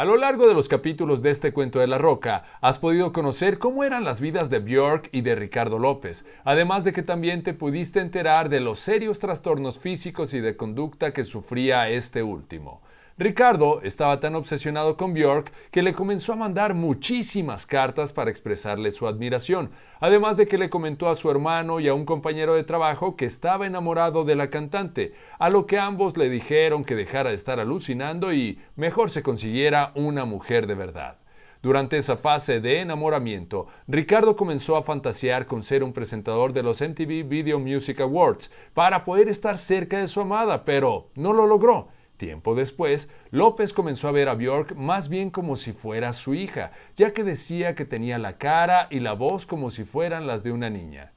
[0.00, 3.58] A lo largo de los capítulos de este cuento de la roca, has podido conocer
[3.58, 7.52] cómo eran las vidas de Björk y de Ricardo López, además de que también te
[7.52, 12.80] pudiste enterar de los serios trastornos físicos y de conducta que sufría este último.
[13.20, 18.92] Ricardo estaba tan obsesionado con Björk que le comenzó a mandar muchísimas cartas para expresarle
[18.92, 22.64] su admiración, además de que le comentó a su hermano y a un compañero de
[22.64, 27.28] trabajo que estaba enamorado de la cantante, a lo que ambos le dijeron que dejara
[27.28, 31.18] de estar alucinando y mejor se consiguiera una mujer de verdad.
[31.60, 36.80] Durante esa fase de enamoramiento, Ricardo comenzó a fantasear con ser un presentador de los
[36.80, 41.99] MTV Video Music Awards para poder estar cerca de su amada, pero no lo logró.
[42.20, 46.70] Tiempo después, López comenzó a ver a Björk más bien como si fuera su hija,
[46.94, 50.52] ya que decía que tenía la cara y la voz como si fueran las de
[50.52, 51.14] una niña.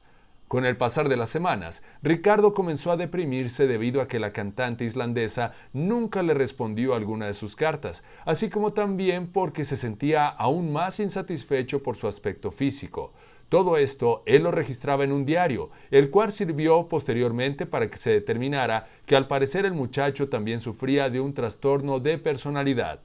[0.48, 4.86] Con el pasar de las semanas, Ricardo comenzó a deprimirse debido a que la cantante
[4.86, 10.72] islandesa nunca le respondió alguna de sus cartas, así como también porque se sentía aún
[10.72, 13.12] más insatisfecho por su aspecto físico.
[13.54, 18.10] Todo esto él lo registraba en un diario, el cual sirvió posteriormente para que se
[18.10, 23.02] determinara que al parecer el muchacho también sufría de un trastorno de personalidad.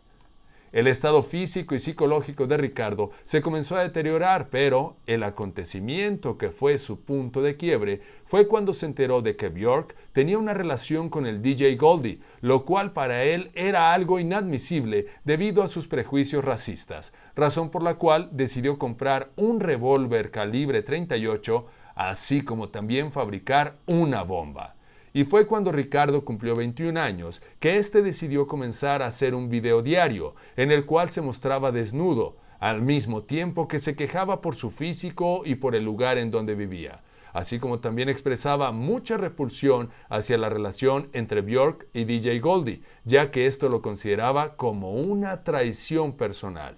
[0.70, 6.50] El estado físico y psicológico de Ricardo se comenzó a deteriorar, pero el acontecimiento que
[6.50, 11.08] fue su punto de quiebre fue cuando se enteró de que Björk tenía una relación
[11.08, 16.44] con el DJ Goldie, lo cual para él era algo inadmisible debido a sus prejuicios
[16.44, 23.76] racistas, razón por la cual decidió comprar un revólver calibre 38, así como también fabricar
[23.86, 24.77] una bomba.
[25.12, 29.82] Y fue cuando Ricardo cumplió 21 años que éste decidió comenzar a hacer un video
[29.82, 34.70] diario, en el cual se mostraba desnudo, al mismo tiempo que se quejaba por su
[34.70, 37.00] físico y por el lugar en donde vivía,
[37.32, 43.30] así como también expresaba mucha repulsión hacia la relación entre Björk y DJ Goldie, ya
[43.30, 46.76] que esto lo consideraba como una traición personal.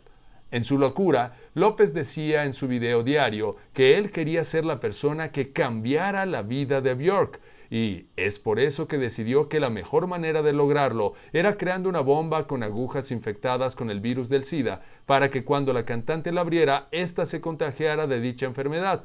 [0.53, 5.31] En su locura, López decía en su video diario que él quería ser la persona
[5.31, 10.08] que cambiara la vida de Björk, y es por eso que decidió que la mejor
[10.08, 14.82] manera de lograrlo era creando una bomba con agujas infectadas con el virus del SIDA
[15.06, 19.04] para que cuando la cantante la abriera, ésta se contagiara de dicha enfermedad.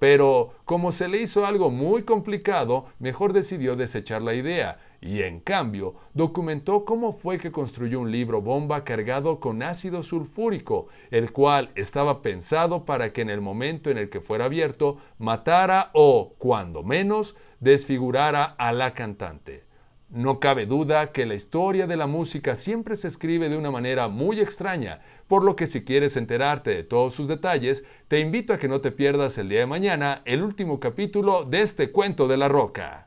[0.00, 5.40] Pero como se le hizo algo muy complicado, mejor decidió desechar la idea y en
[5.40, 11.70] cambio documentó cómo fue que construyó un libro bomba cargado con ácido sulfúrico, el cual
[11.74, 16.82] estaba pensado para que en el momento en el que fuera abierto matara o, cuando
[16.82, 19.69] menos, desfigurara a la cantante.
[20.12, 24.08] No cabe duda que la historia de la música siempre se escribe de una manera
[24.08, 28.58] muy extraña, por lo que si quieres enterarte de todos sus detalles, te invito a
[28.58, 32.38] que no te pierdas el día de mañana el último capítulo de este cuento de
[32.38, 33.06] la roca.